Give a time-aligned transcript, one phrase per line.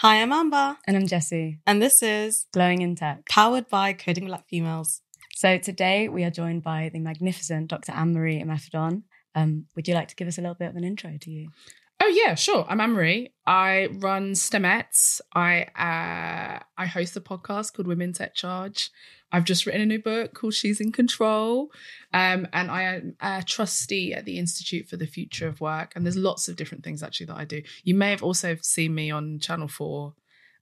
[0.00, 0.76] Hi, I'm Amber.
[0.86, 1.58] And I'm Jessie.
[1.66, 3.26] And this is Glowing in Tech.
[3.30, 5.00] Powered by Coding Black Females.
[5.34, 7.92] So today we are joined by the magnificent Dr.
[7.92, 9.04] Anne Marie Imafidon.
[9.34, 11.48] Um, would you like to give us a little bit of an intro to you?
[11.98, 12.66] Oh yeah, sure.
[12.68, 13.32] I'm Anne Marie.
[13.46, 15.22] I run STEMettes.
[15.34, 18.90] I uh, I host a podcast called Women Tech Charge.
[19.32, 21.70] I've just written a new book called She's in Control,
[22.12, 25.92] um, and I am a trustee at the Institute for the Future of Work.
[25.94, 27.62] And there's lots of different things actually that I do.
[27.84, 30.14] You may have also seen me on Channel Four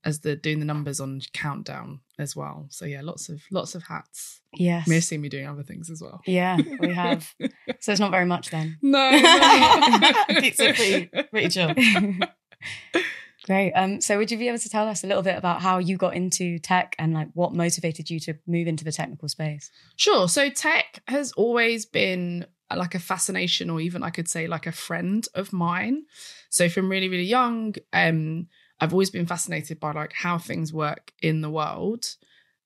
[0.04, 2.66] as the doing the numbers on Countdown as well.
[2.70, 4.40] So yeah, lots of lots of hats.
[4.54, 4.86] Yes.
[4.86, 6.20] You may have seen me doing other things as well.
[6.26, 7.34] Yeah, we have.
[7.80, 8.78] so it's not very much then.
[8.82, 9.10] No,
[10.40, 11.74] Keeps it pretty, pretty chill.
[13.44, 13.72] Great.
[13.72, 15.98] Um, so would you be able to tell us a little bit about how you
[15.98, 19.70] got into tech and like what motivated you to move into the technical space?
[19.96, 20.28] Sure.
[20.28, 24.66] So tech has always been uh, like a fascination, or even I could say like
[24.66, 26.04] a friend of mine.
[26.48, 28.46] So from really, really young, um,
[28.80, 32.16] I've always been fascinated by like how things work in the world,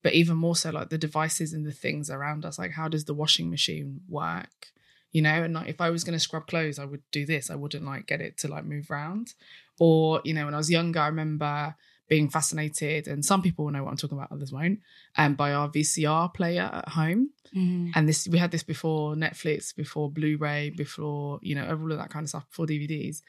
[0.05, 2.57] but even more so like the devices and the things around us.
[2.57, 4.69] Like how does the washing machine work?
[5.11, 7.51] You know, and like if I was going to scrub clothes, I would do this.
[7.51, 9.35] I wouldn't like get it to like move around.
[9.79, 11.75] Or, you know, when I was younger, I remember
[12.09, 14.81] being fascinated, and some people will know what I'm talking about, others won't,
[15.17, 17.31] um, by our VCR player at home.
[17.55, 17.91] Mm-hmm.
[17.95, 22.11] And this we had this before Netflix, before Blu-ray, before, you know, all of that
[22.11, 23.23] kind of stuff, before DVDs.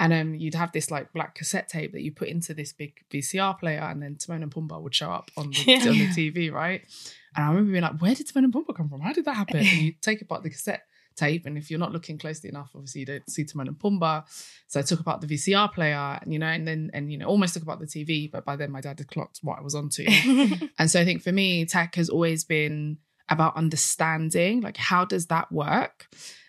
[0.00, 2.94] And um, you'd have this like black cassette tape that you put into this big
[3.12, 6.52] VCR player, and then Timon and Pumbaa would show up on the, on the TV,
[6.52, 6.82] right?
[7.36, 9.00] And I remember being like, "Where did Timon and Pumbaa come from?
[9.00, 10.82] How did that happen?" And you take apart the cassette
[11.16, 14.24] tape, and if you're not looking closely enough, obviously you don't see Timon and Pumbaa.
[14.68, 17.26] So I took apart the VCR player, and you know, and then and you know,
[17.26, 19.74] almost took apart the TV, but by then my dad had clocked what I was
[19.74, 20.04] onto.
[20.78, 22.98] and so I think for me, tech has always been
[23.28, 26.06] about understanding, like how does that work,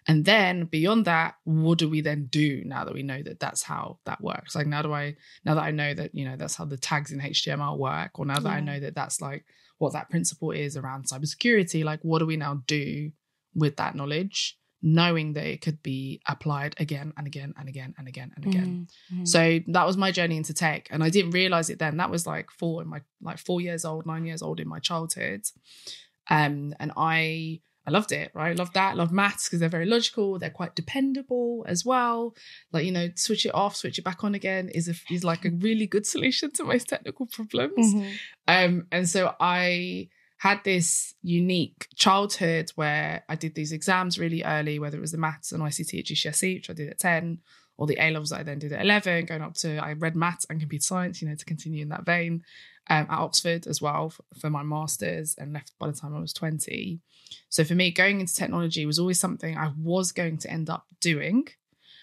[0.08, 3.64] and then beyond that, what do we then do now that we know that that's
[3.64, 4.56] how that works?
[4.56, 5.16] Like now do I
[5.46, 8.26] now that I know that you know that's how the tags in HTML work, or
[8.26, 9.46] now that I know that that's like
[9.78, 13.12] what that principle is around cybersecurity, like what do we now do
[13.56, 18.08] with that knowledge, knowing that it could be applied again and again and again and
[18.08, 18.88] again and again.
[19.12, 19.28] Mhm.
[19.28, 21.98] So that was my journey into tech, and I didn't realize it then.
[21.98, 24.80] That was like four in my like four years old, nine years old in my
[24.80, 25.42] childhood,
[26.30, 28.32] um, and I I loved it.
[28.34, 28.98] Right, I loved that.
[28.98, 30.40] Loved maths because they're very logical.
[30.40, 32.36] They're quite dependable as well.
[32.72, 35.46] Like you know, switch it off, switch it back on again is a, is like
[35.46, 37.94] a really good solution to most technical problems.
[37.94, 38.14] Mhm.
[38.48, 40.10] Um, and so I
[40.46, 45.18] had this unique childhood where I did these exams really early, whether it was the
[45.18, 47.40] maths and ICT at GCSE, which I did at 10,
[47.78, 50.46] or the A levels I then did at 11, going up to, I read maths
[50.48, 52.44] and computer science, you know, to continue in that vein
[52.92, 56.20] um, at Oxford as well for, for my master's and left by the time I
[56.20, 57.00] was 20.
[57.50, 60.86] So for me, going into technology was always something I was going to end up
[61.02, 61.48] doing,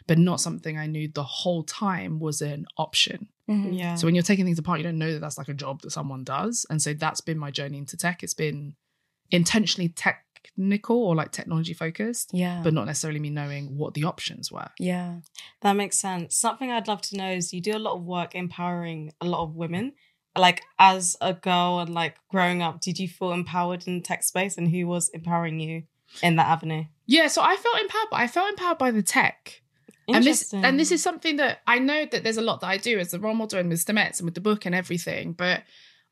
[0.09, 3.29] but not something I knew the whole time was an option.
[3.51, 3.77] Mhm.
[3.79, 3.95] Yeah.
[3.97, 5.91] So when you're taking things apart, you don't know that that's like a job that
[5.91, 6.65] someone does.
[6.71, 8.23] And so that's been my journey into tech.
[8.23, 8.75] It's been
[9.31, 12.61] intentionally technical or like technology focused, Yeah.
[12.63, 14.69] but not necessarily me knowing what the options were.
[14.79, 15.21] yeah.
[15.63, 16.37] That makes sense.
[16.37, 19.43] Something I'd love to know is you do a lot of work empowering a lot
[19.45, 19.93] of women.
[20.37, 24.23] Like as a girl and like growing up, did you feel empowered in the tech
[24.25, 25.85] space and who was empowering you
[26.23, 26.85] in that avenue?
[27.07, 29.62] Yeah, so I felt empowered, but I felt empowered by the tech.
[30.09, 32.77] And this and this is something that I know that there's a lot that I
[32.77, 35.33] do as the role model and with Stemettes and with the book and everything.
[35.33, 35.63] But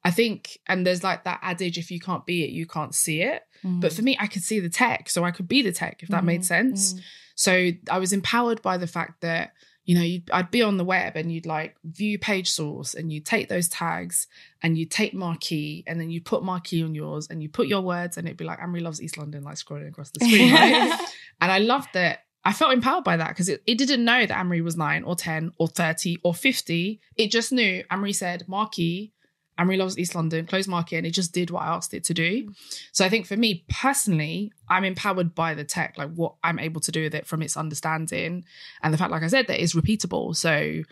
[0.05, 3.23] I think and there's like that adage if you can't be it, you can't see
[3.23, 3.43] it.
[3.63, 6.09] But for me, I could see the tech, so I could be the tech if
[6.09, 6.95] that made Mhm, sense.
[6.95, 7.01] mhm.
[7.35, 9.53] So I was empowered by the fact that
[9.85, 13.13] you know you'd, I'd be on the web and you'd like view page source and
[13.13, 14.29] you take those tags
[14.63, 17.81] and you take marquee and then you put marquee on yours and you put your
[17.83, 20.99] words and it'd be like Amory loves East London like scrolling across the screen, right?
[21.41, 22.21] and I loved that.
[22.45, 25.15] I felt empowered by that because it, it didn't know that Amory was nine or
[25.15, 27.01] 10 or 30 or 50.
[27.17, 29.13] It just knew Amory said marquee,
[29.61, 32.15] Amory loves East London, close marquee, and it just did what I asked it to
[32.15, 32.47] do.
[32.47, 32.57] Mm.
[32.93, 36.81] So I think for me personally, I'm empowered by the tech, like what I'm able
[36.81, 38.45] to do with it from its understanding
[38.83, 40.35] and the fact, like I said, that it's repeatable.
[40.35, 40.83] So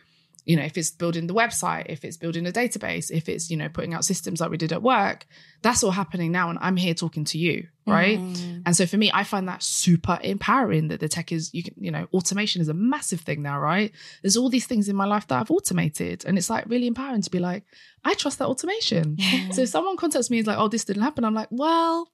[0.48, 3.56] you know, if it's building the website, if it's building a database, if it's, you
[3.58, 5.26] know, putting out systems like we did at work,
[5.60, 6.48] that's all happening now.
[6.48, 7.68] And I'm here talking to you.
[7.86, 8.18] Right.
[8.18, 8.62] Mm.
[8.64, 11.74] And so for me, I find that super empowering that the tech is, you can,
[11.76, 13.92] you know, automation is a massive thing now, right?
[14.22, 16.24] There's all these things in my life that I've automated.
[16.24, 17.64] And it's like really empowering to be like,
[18.02, 19.18] I trust that automation.
[19.52, 21.24] So if someone contacts me, and is like, oh, this didn't happen.
[21.24, 22.10] I'm like, well,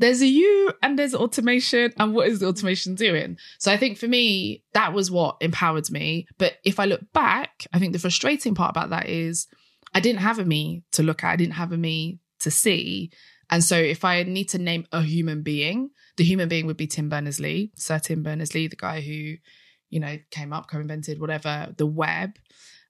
[0.00, 3.36] there's a you and there's automation and what is the automation doing?
[3.58, 6.26] So i think for me that was what empowered me.
[6.38, 9.46] But if i look back i think the frustrating part about that is
[9.94, 13.10] i didn't have a me to look at i didn't have a me to see.
[13.50, 16.86] And so if i need to name a human being the human being would be
[16.86, 17.72] tim berners-lee.
[17.76, 19.36] Sir tim berners-lee the guy who
[19.90, 22.30] you know came up co-invented whatever the web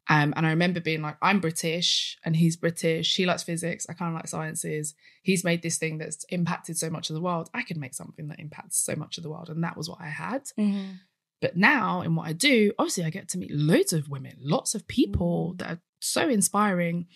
[0.08, 3.14] um, and I remember being like, I'm British and he's British.
[3.14, 3.86] He likes physics.
[3.88, 4.94] I kind of like sciences.
[5.22, 7.48] He's made this thing that's impacted so much of the world.
[7.54, 9.48] I can make something that impacts so much of the world.
[9.48, 10.44] And that was what I had.
[10.58, 10.98] Mhm.
[11.40, 14.74] But now, in what I do, obviously, I get to meet loads of women, lots
[14.74, 17.06] of people that are so inspiring.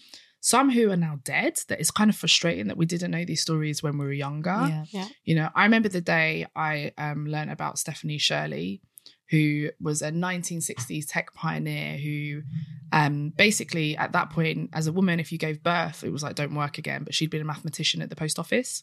[0.40, 3.40] Some who are now dead, that it's kind of frustrating that we didn't know these
[3.40, 4.84] stories when we were younger.
[4.90, 5.08] Yeah.
[5.25, 8.82] You know, I remember the day I um, learned about Stephanie Shirley,
[9.30, 12.42] who was a 1960s tech pioneer who
[12.92, 16.34] um, basically at that point, as a woman, if you gave birth, it was like,
[16.34, 17.04] don't work again.
[17.04, 18.82] But she'd been a mathematician at the post office.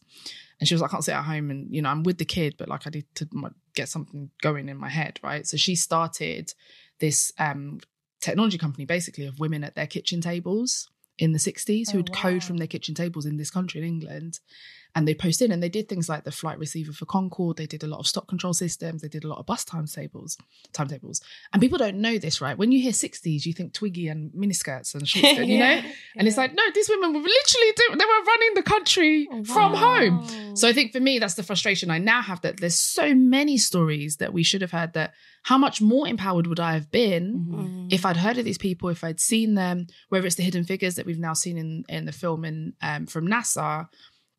[0.59, 2.25] And she was like, I can't sit at home and, you know, I'm with the
[2.25, 3.27] kid, but like I need to
[3.75, 5.45] get something going in my head, right?
[5.47, 6.53] So she started
[6.99, 7.79] this um,
[8.19, 12.13] technology company basically of women at their kitchen tables in the 60s Oh, who would
[12.13, 14.39] code from their kitchen tables in this country in England.
[14.93, 17.55] And they post in and they did things like the flight receiver for Concorde.
[17.57, 19.01] They did a lot of stock control systems.
[19.01, 20.37] They did a lot of bus timetables,
[20.73, 21.21] timetables.
[21.53, 22.57] And people don't know this, right?
[22.57, 25.81] When you hear 60s, you think Twiggy and miniskirts and short skirt, you know?
[26.17, 29.73] And it's like, no, these women were literally, do- they were running the country from
[29.75, 30.55] home.
[30.55, 33.57] So I think for me, that's the frustration I now have that there's so many
[33.57, 37.33] stories that we should have heard that how much more empowered would I have been
[37.49, 37.93] Mhm.
[37.93, 40.95] if I'd heard of these people, if I'd seen them, whether it's the hidden figures
[40.95, 43.87] that we've now seen in, in the film in, um, from NASA,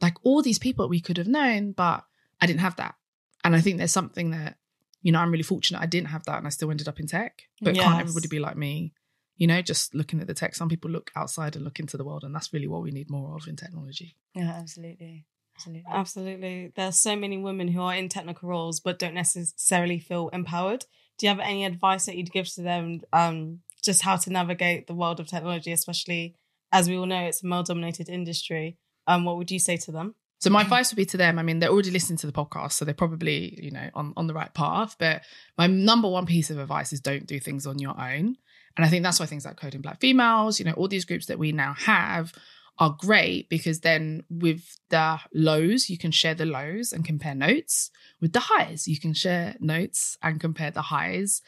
[0.02, 2.04] like all these people we could have known, but
[2.40, 2.96] I didn't have that.
[3.44, 4.56] And I think there's something that,
[5.00, 7.06] you know, I'm really fortunate I didn't have that and I still ended up in
[7.06, 7.42] tech.
[7.60, 8.92] But can't everybody be like me?
[9.36, 10.54] You know, just looking at the tech.
[10.54, 13.10] Some people look outside and look into the world, and that's really what we need
[13.10, 14.16] more of in technology.
[14.34, 15.24] Yeah, absolutely.
[15.56, 15.90] Absolutely.
[15.90, 16.72] Absolutely.
[16.74, 20.84] There's so many women who are in technical roles but don't necessarily feel empowered.
[21.18, 24.86] Do you have any advice that you'd give to them um, just how to navigate
[24.86, 26.36] the world of technology, especially
[26.72, 28.78] as we all know it's a male dominated industry?
[29.06, 30.14] Um, what would you say to them?
[30.42, 31.38] So my advice would be to them.
[31.38, 34.26] I mean, they're already listening to the podcast, so they're probably, you know, on, on
[34.26, 34.96] the right path.
[34.98, 35.22] But
[35.56, 38.36] my number one piece of advice is don't do things on your own.
[38.76, 41.26] And I think that's why things like Coding Black Females, you know, all these groups
[41.26, 42.32] that we now have
[42.78, 47.90] are great because then with the lows, you can share the lows and compare notes.
[48.20, 51.42] With the highs, you can share notes and compare the highs.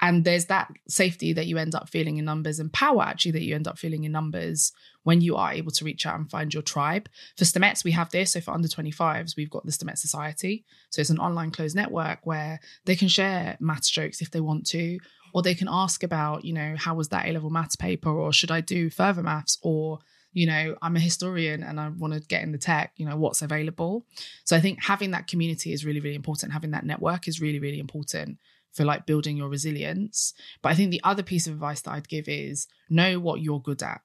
[0.00, 3.42] And there's that safety that you end up feeling in numbers and power actually that
[3.42, 4.72] you end up feeling in numbers
[5.04, 7.08] when you are able to reach out and find your tribe.
[7.36, 8.32] For Stemettes, we have this.
[8.32, 10.64] So for under 25s, we've got the Stemette Society.
[10.90, 14.66] So it's an online closed network where they can share maths jokes if they want
[14.68, 14.98] to,
[15.32, 18.32] or they can ask about, you know, how was that A level maths paper, or
[18.32, 20.00] should I do further maths, or
[20.32, 23.16] you know, I'm a historian and I want to get in the tech, you know,
[23.16, 24.04] what's available.
[24.44, 26.52] So I think having that community is really, really important.
[26.52, 28.38] Having that network is really, really important
[28.76, 30.34] for like building your resilience.
[30.62, 33.60] But I think the other piece of advice that I'd give is know what you're
[33.60, 34.02] good at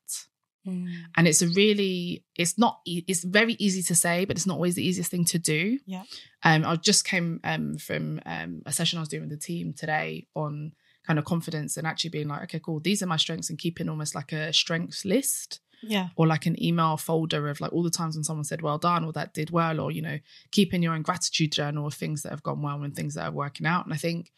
[0.68, 0.94] Mm.
[1.18, 4.76] and it's a really it's not it's very easy to say but it's not always
[4.76, 6.04] the easiest thing to do Yeah.
[6.44, 9.74] um i just came um from um a session i was doing with the team
[9.74, 10.74] today on
[11.08, 13.90] kind of confidence and actually being like okay cool these are my strengths and keeping
[13.90, 16.10] almost like a strengths list Yeah.
[16.16, 19.04] or like an email folder of like all the times when someone said well done
[19.04, 20.20] or that did well or you know
[20.52, 23.32] keeping your own gratitude journal of things that have gone well and things that are
[23.32, 24.32] working out and i think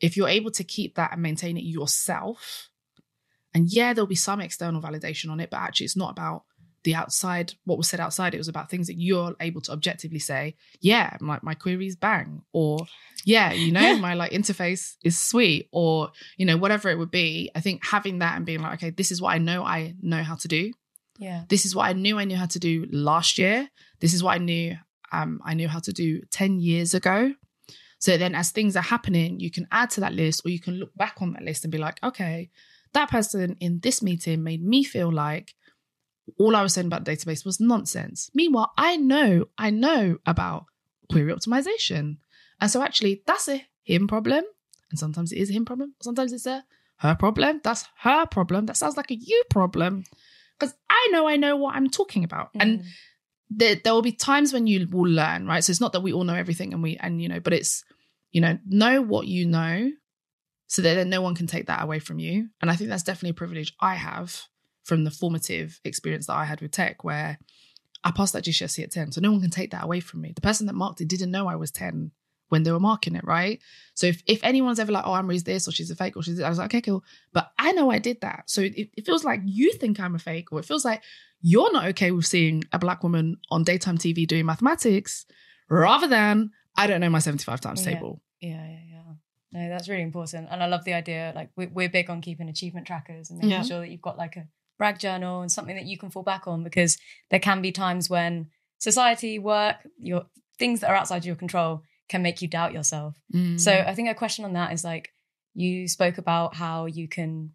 [0.00, 2.68] if you're able to keep that and maintain it yourself
[3.54, 6.44] and yeah there'll be some external validation on it but actually it's not about
[6.84, 10.20] the outside what was said outside it was about things that you're able to objectively
[10.20, 12.86] say yeah like my queries bang or
[13.24, 17.50] yeah you know my like interface is sweet or you know whatever it would be
[17.56, 20.22] i think having that and being like okay this is what i know i know
[20.22, 20.72] how to do
[21.18, 21.42] Yeah.
[21.48, 23.68] this is what I knew I knew how to do last year.
[24.00, 24.76] This is what I knew
[25.12, 27.32] um, I knew how to do 10 years ago.
[27.98, 30.74] So then as things are happening, you can add to that list or you can
[30.74, 32.50] look back on that list and be like, okay,
[32.92, 35.54] that person in this meeting made me feel like
[36.38, 38.30] all I was saying about the database was nonsense.
[38.34, 40.66] Meanwhile, I know, I know about
[41.10, 42.18] query optimization.
[42.60, 44.44] And so actually that's a him problem.
[44.90, 45.94] And sometimes it is a him problem.
[46.02, 46.64] Sometimes it's a
[46.98, 47.60] her problem.
[47.62, 48.66] That's her problem.
[48.66, 50.04] That sounds like a you problem
[50.58, 52.50] because I know I know what I'm talking about.
[52.54, 52.84] And Mm.
[53.50, 55.62] There, there will be times when you will learn, right?
[55.62, 57.84] So it's not that we all know everything and we, and you know, but it's,
[58.32, 59.90] you know, know what you know
[60.66, 62.48] so that then no one can take that away from you.
[62.60, 64.42] And I think that's definitely a privilege I have
[64.84, 67.38] from the formative experience that I had with tech, where
[68.04, 69.12] I passed that GCSE at 10.
[69.12, 70.32] So no one can take that away from me.
[70.34, 72.10] The person that marked it didn't know I was 10
[72.48, 73.60] when they were marking it, right?
[73.94, 76.40] So if, if anyone's ever like, oh, Amri's this or she's a fake or she's,
[76.40, 77.02] I was like, okay, cool.
[77.32, 78.44] But I know I did that.
[78.46, 81.02] So it, it feels like you think I'm a fake or it feels like
[81.52, 85.26] you're not okay with seeing a black woman on daytime TV doing mathematics
[85.70, 87.92] rather than I don't know my 75 times Yeah.
[87.92, 88.12] table.
[88.40, 89.12] Yeah, yeah, yeah.
[89.52, 90.48] No, that's really important.
[90.50, 93.50] And I love the idea, like, we- we're big on keeping achievement trackers and making
[93.52, 93.62] Yeah.
[93.62, 96.46] sure that you've got like a brag journal and something that you can fall back
[96.48, 96.98] on because
[97.30, 100.26] there can be times when society, work, your
[100.58, 103.14] things that are outside your control can make you doubt yourself.
[103.32, 103.58] Mm.
[103.60, 105.06] So I think a question on that is like,
[105.54, 107.52] you spoke about how you can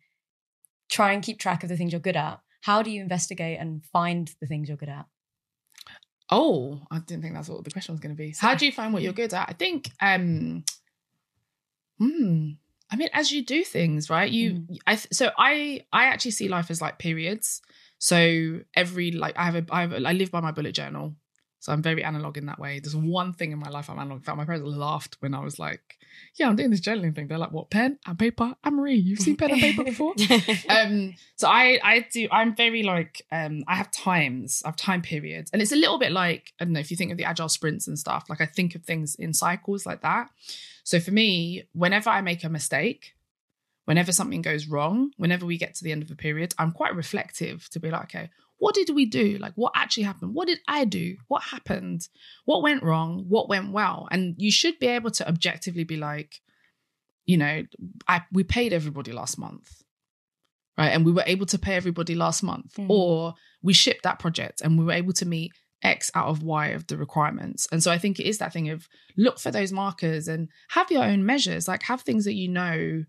[0.90, 2.40] try and keep track of the things you're good at.
[2.62, 5.06] How do you investigate and find the things you're good at?
[6.30, 8.34] Oh, I didn't think that's what the question was going to be.
[8.40, 9.50] How do you find what you're good at?
[9.50, 10.64] I think, um,
[12.00, 12.52] hmm,
[12.90, 14.32] I mean, as you do things, right?
[14.32, 17.62] You, I, so I, I actually see life as like periods.
[17.98, 21.16] So every like, I have a, I have, a, I live by my bullet journal.
[21.62, 22.80] So I'm very analog in that way.
[22.80, 24.18] There's one thing in my life I'm analog.
[24.18, 26.00] In fact, my parents laughed when I was like,
[26.36, 28.96] "Yeah, I'm doing this journaling thing." They're like, "What pen and paper?" I'm Marie.
[28.96, 30.16] You've seen pen and paper before?
[30.70, 35.02] um so i i do i'm very like um i have times i have time
[35.02, 37.26] periods and it's a little bit like i don't know if you think of the
[37.26, 40.30] agile sprints and stuff like i think of things in cycles like that
[40.84, 43.14] so for me whenever i make a mistake
[43.86, 46.96] whenever something goes wrong whenever we get to the end of a period i'm quite
[46.96, 48.30] reflective to be like okay
[48.64, 52.02] what did we do like what actually happened what did i do what happened
[52.46, 56.32] what went wrong what went well and you should be able to objectively be like
[57.26, 57.64] you know
[58.08, 59.68] i we paid everybody last month
[60.78, 60.94] right?
[60.96, 62.90] And we were able to pay everybody last month, Mhm.
[62.90, 65.52] or we shipped that project and we were able to meet
[65.84, 67.68] X out of Y of the requirements.
[67.72, 68.88] And so I think it is that thing of
[69.18, 73.04] look for those markers and have your own measures, like have things that you know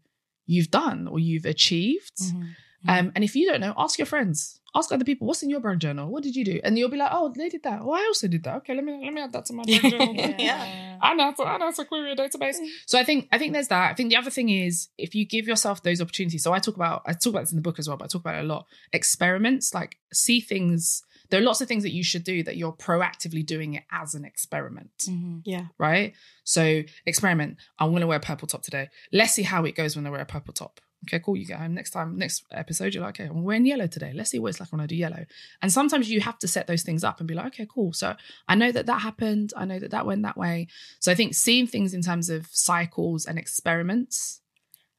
[0.44, 2.16] you've done or you've achieved.
[2.21, 2.47] Mm-hmm.
[2.89, 5.61] Um, and if you don't know, ask your friends, ask other people, what's in your
[5.61, 6.11] brag journal?
[6.11, 6.61] What did you do?
[6.65, 7.81] And you'll be like, oh, they did that.
[7.83, 8.57] Oh, I also did that.
[8.57, 10.15] Okay, let me let me add that to my brag journal.
[10.17, 10.99] Yeah.
[11.01, 12.57] I know, how to- I know how to query a database.
[12.87, 13.91] So I think I think there's that.
[13.91, 16.43] I think the other thing is if you give yourself those opportunities.
[16.43, 18.09] So I talk about I talk about this in the book as well, but I
[18.09, 18.67] talk about it a lot.
[18.93, 21.03] Experiments, like see things.
[21.31, 24.15] There are lots of things that you should do that you're proactively doing it as
[24.15, 25.39] an experiment, Mm-hmm.
[25.45, 25.67] yeah.
[25.79, 26.12] right?
[26.45, 27.57] So experiment.
[27.79, 28.89] I'm going to wear a purple top today.
[29.12, 30.81] Let's see how it goes when I wear a purple top.
[31.04, 31.37] Okay, cool.
[31.37, 32.94] You get home next time, next episode.
[32.94, 34.12] You're like, okay, I'm wearing yellow today.
[34.14, 35.25] Let's see what it's like when I do yellow.
[35.61, 37.92] And sometimes you have to set those things up and be like, okay, cool.
[37.92, 38.14] So
[38.47, 39.52] I know that that happened.
[39.56, 40.68] I know that that went that way.
[41.00, 44.41] So I think seeing things in terms of cycles and experiments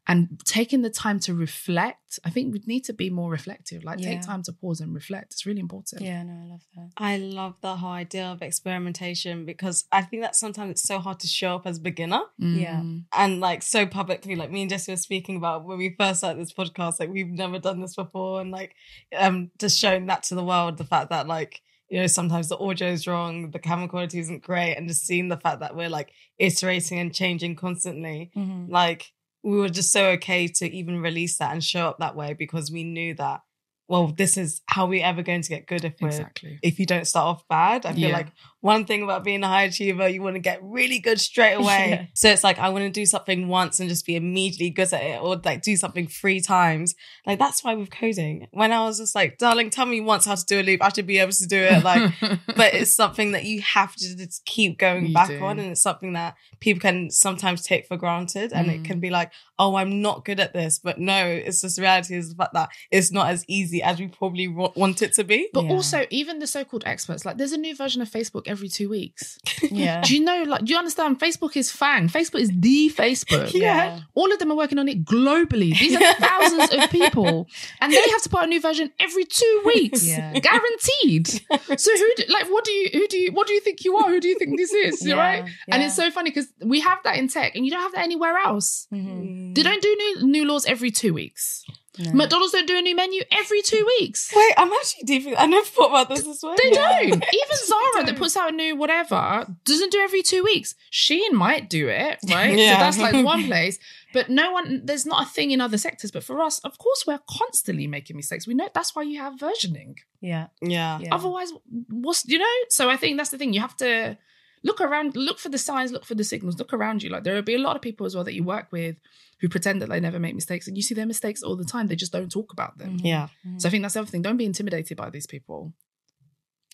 [0.06, 3.84] and taking the time to reflect, I think we need to be more reflective.
[3.86, 4.10] Like Yeah.
[4.10, 5.32] take time to pause and reflect.
[5.34, 6.02] It's really important.
[6.02, 6.90] Yeah, no, I love that.
[6.98, 11.20] I love the whole idea of experimentation because I think that sometimes it's so hard
[11.22, 12.82] to show up as a beginner Yeah.
[12.82, 13.06] Mm.
[13.14, 14.36] and like so publicly.
[14.36, 17.28] Like me and Jesse were speaking about when we first started this podcast, like we've
[17.28, 18.76] never done this before, and like
[19.18, 22.58] um just showing that to the world, the fact that like you know sometimes the
[22.58, 25.90] audio is wrong, the camera quality isn't great, and just seeing the fact that we're
[25.90, 28.32] like iterating and changing constantly.
[28.36, 28.70] Mhm.
[28.70, 32.34] Like we were just so okay to even release that and show up that way
[32.34, 33.42] because we knew that
[33.88, 36.58] well, this is how we ever going to get good if we're Exactly.
[36.64, 37.86] if you don't start off bad.
[37.86, 38.14] I feel Yeah.
[38.14, 38.28] like
[38.62, 41.90] one thing about being a high achiever, you want to get really good straight away.
[41.90, 42.06] Yeah.
[42.14, 45.04] So it's like I want to do something once and just be immediately good at
[45.04, 46.96] it, or like do something three times.
[47.28, 50.36] Like that's why with coding, when I was just like, darling, tell me once how
[50.36, 51.84] to do a loop, I should be able to do it.
[51.84, 52.14] Like,
[52.56, 55.40] but it's something that you have to just keep going You back do.
[55.44, 58.86] on, and it's something that people can sometimes take for granted, and it Mm.
[58.86, 62.30] can be like, oh, I'm not good at this, but no, it's just reality is
[62.30, 65.48] the fact that it's not as easy as we probably wa- want it to be.
[65.54, 65.72] But Yeah.
[65.72, 69.40] also, even the so-called experts, like there's a new version of Facebook every two weeks.
[69.72, 70.02] Yeah.
[70.02, 70.44] Do you know?
[70.44, 71.20] Like, do you understand?
[71.20, 72.12] Facebook is FAANG.
[72.12, 73.54] Facebook is the Facebook.
[73.64, 74.02] Yeah.
[74.14, 75.78] All of them are working on it globally.
[75.80, 77.48] These are thousands of people,
[77.82, 80.38] and they have to put a new version every two weeks, Yeah.
[80.40, 81.28] guaranteed.
[81.28, 83.96] So who, do, like, what do you, who do you, what do you think you
[83.98, 84.10] are?
[84.10, 85.06] Who do you think this is?
[85.06, 85.50] Yeah, Right?
[85.70, 88.04] And it's so funny because we have that in tech, and you don't have that
[88.04, 88.88] anywhere else.
[88.94, 89.56] Mhm.
[89.56, 91.64] They don't do new new laws every two weeks.
[92.00, 92.12] No.
[92.12, 94.32] McDonald's don't do a new menu every two weeks.
[94.36, 95.36] Wait, I'm actually deep.
[95.38, 96.56] I never thought about this as well.
[96.58, 97.06] They don't.
[97.14, 98.18] Even Zara that don't.
[98.18, 100.74] puts out a new whatever doesn't do every two weeks.
[100.92, 102.58] Shein might do it, right?
[102.58, 102.74] Yeah.
[102.74, 103.78] So that's like one place.
[104.12, 106.12] But no one, there's not a thing in other sectors.
[106.12, 108.48] But for us, of course, we're constantly making mistakes.
[108.48, 109.98] We know that's why you have versioning.
[110.20, 110.48] Yeah.
[110.62, 111.00] Yeah.
[111.00, 111.10] Yeah.
[111.12, 111.52] Otherwise,
[111.90, 112.56] what's, you know?
[112.70, 113.54] So I think that's the thing.
[113.54, 114.18] You have to
[114.64, 117.10] look around, look for the signs, look for the signals, look around you.
[117.10, 118.96] Like there will be a lot of people as well that you work with
[119.42, 120.68] who pretend that they never make mistakes.
[120.68, 121.88] And you see their mistakes all the time.
[121.88, 122.98] They just don't talk about them.
[123.02, 123.28] Yeah.
[123.58, 124.22] So I think that's the other thing.
[124.22, 125.74] Don't be intimidated by these people.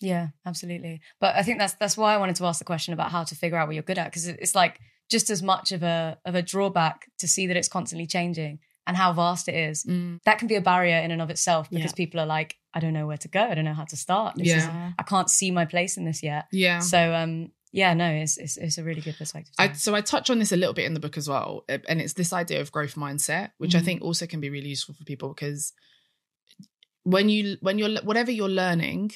[0.00, 1.00] Yeah, absolutely.
[1.20, 3.34] But I think that's that's why I wanted to ask the question about how to
[3.34, 4.78] figure out what you're good at because it's like
[5.10, 8.96] just as much of a of a drawback to see that it's constantly changing and
[8.96, 9.84] how vast it is.
[9.84, 10.20] Mm.
[10.24, 11.96] That can be a barrier in and of itself because Yeah.
[11.96, 13.42] people are like, I don't know where to go.
[13.42, 14.36] I don't know how to start.
[14.36, 14.92] This is, Yeah.
[14.98, 16.46] I can't see my place in this yet.
[16.50, 16.78] Yeah.
[16.78, 19.54] So um yeah, no, it's it's, it's a really good perspective.
[19.58, 21.78] I, so I touch on this a little bit in the book as well, uh,
[21.88, 23.84] and it's this idea of growth mindset, which I Mhm.
[23.84, 25.72] think also can be really useful for people because
[27.04, 29.12] when you when you're whatever you're learning,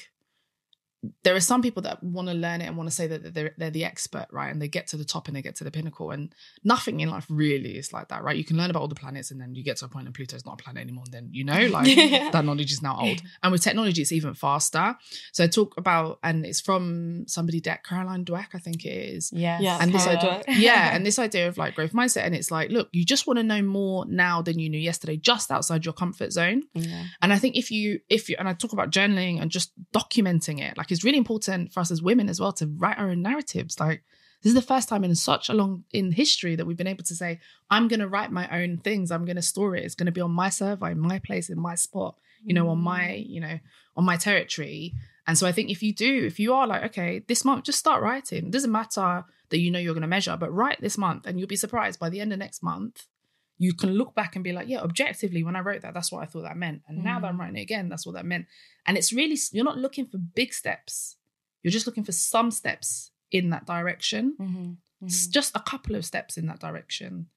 [1.23, 3.53] there are some people that want to learn it and want to say that they're
[3.57, 4.49] they're the expert, right?
[4.51, 6.33] And they get to the top and they get to the pinnacle, and
[6.63, 8.35] nothing in life really is like that, right?
[8.35, 10.15] You can learn about all the planets, and then you get to a point, and
[10.15, 12.29] Pluto's not a planet anymore, and then you know, like Yeah.
[12.31, 13.21] that knowledge is now old.
[13.43, 14.95] And with technology, it's even faster.
[15.31, 19.31] So I talk about, and it's from somebody, Deck Caroline Dweck, I think it is
[19.33, 19.61] yes.
[19.61, 22.69] Yeah, and this idea, yeah, and this idea of like growth mindset, and it's like,
[22.71, 25.93] look, you just want to know more now than you knew yesterday, just outside your
[25.93, 26.63] comfort zone.
[26.73, 27.05] Yeah.
[27.21, 30.61] And I think if you, if you, and I talk about journaling and just documenting
[30.61, 33.21] it, like it's really important for us as women as well to write our own
[33.21, 33.79] narratives.
[33.79, 34.03] Like
[34.41, 37.03] this is the first time in such a long in history that we've been able
[37.03, 39.11] to say, I'm going to write my own things.
[39.11, 39.83] I'm going to store it.
[39.83, 42.69] It's going to be on my server, in my place, in my spot, you know,
[42.69, 43.29] on my, mm.
[43.29, 43.59] you know,
[43.97, 44.93] on my territory.
[45.27, 47.79] And so I think if you do, if you are like, okay, this month, just
[47.79, 48.45] start writing.
[48.45, 51.39] It doesn't matter that you know you're going to measure, but write this month and
[51.39, 53.07] you'll be surprised by the end of next month.
[53.57, 56.21] You can look back and be like, yeah, objectively, when I wrote that, that's what
[56.21, 56.81] I thought that meant.
[56.87, 58.47] And now that I'm writing it again, that's what that meant.
[58.85, 61.15] And it's really, you're not looking for big steps.
[61.63, 64.35] You're just looking for some steps in that direction.
[64.39, 65.31] Mhm, S- mhm.
[65.31, 67.27] Just a couple of steps in that direction.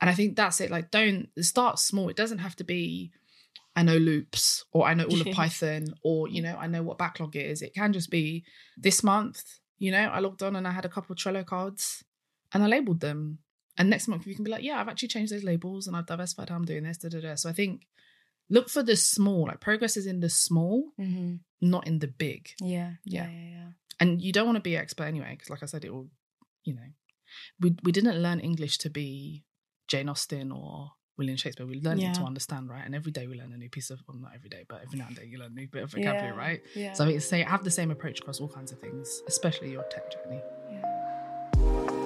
[0.00, 0.70] And I think that's it.
[0.70, 2.08] Like, don't start small.
[2.08, 3.12] It doesn't have to be,
[3.76, 6.98] I know loops or I know all of Python or, you know, I know what
[6.98, 7.60] backlog is.
[7.62, 8.44] It can just be
[8.76, 9.42] this month,
[9.78, 12.04] you know, I logged on and I had a couple of Trello cards
[12.52, 13.38] and I labeled them.
[13.78, 16.06] And next month you can be like, yeah, I've actually changed those labels and I've
[16.06, 16.98] diversified how I'm doing this.
[16.98, 17.34] Da, da, da.
[17.36, 17.86] So I think
[18.50, 21.40] look for the small, like progress is in the small, Mhm.
[21.60, 22.50] not in the big.
[22.60, 23.30] Yeah, yeah, Yeah.
[23.30, 23.68] yeah, yeah.
[24.00, 26.10] And you don't want to be an expert anyway, because like I said, it will,
[26.64, 26.88] you know,
[27.60, 29.44] we we didn't learn English to be
[29.86, 31.66] Jane Austen or William Shakespeare.
[31.66, 32.84] We learned it to understand, right?
[32.86, 34.98] And every day we learn a new piece of, well, not every day, but every
[34.98, 36.60] now and then you learn a new bit of vocabulary, Yeah, right?
[36.76, 36.92] Yeah.
[36.94, 39.84] So I think say have the same approach across all kinds of things, especially your
[39.90, 40.40] tech journey.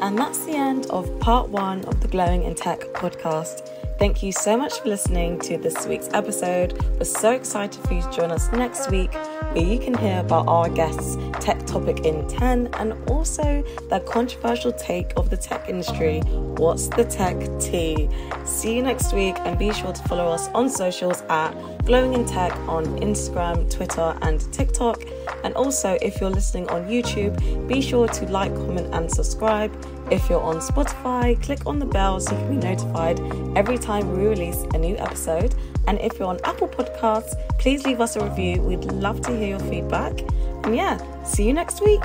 [0.03, 3.69] And that's the end of part one of the Glowing in Tech podcast.
[3.99, 6.83] Thank you so much for listening to this week's episode.
[6.99, 10.49] We're so excited for you to join us next week, where you can hear about
[10.49, 16.21] our guests' tech topic in 10 and also their controversial take of the tech industry.
[16.21, 18.09] What's the tech tea?
[18.45, 21.53] See you next week and be sure to follow us on socials at
[21.85, 25.03] Glowing in Tech on Instagram, Twitter, and TikTok.
[25.45, 29.73] And also, if you're listening on YouTube, be sure to like, comment, and subscribe.
[30.11, 33.19] If you're on Spotify, click on the bell so you can be notified
[33.57, 35.55] every time we release a new episode.
[35.87, 38.63] And if you're on Apple Podcasts, please leave us a review.
[38.63, 40.21] We'd love to hear your feedback.
[40.65, 42.03] And yeah, see you next week.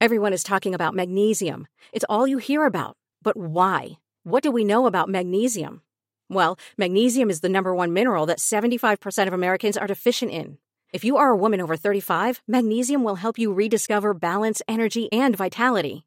[0.00, 1.66] Everyone is talking about magnesium.
[1.92, 2.96] It's all you hear about.
[3.22, 3.98] But why?
[4.22, 5.82] What do we know about magnesium?
[6.28, 10.58] Well, magnesium is the number one mineral that 75% of Americans are deficient in.
[10.92, 15.36] If you are a woman over 35, magnesium will help you rediscover balance, energy, and
[15.36, 16.06] vitality.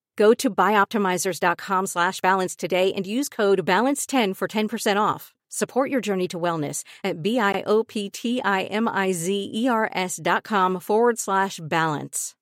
[0.17, 5.33] Go to bioptimizers.com slash balance today and use code BALANCE10 for 10% off.
[5.49, 12.35] Support your journey to wellness at B-I-O-P-T-I-M-I-Z-E-R-S dot com forward slash balance.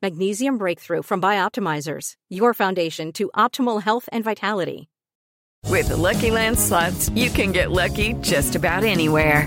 [0.00, 4.88] Magnesium Breakthrough from Bioptimizers, your foundation to optimal health and vitality.
[5.68, 9.46] With the Lucky Land slots, you can get lucky just about anywhere.